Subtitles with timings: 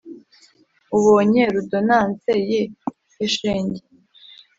[0.97, 2.61] ubonye rudonanse ye
[3.13, 3.81] he shenge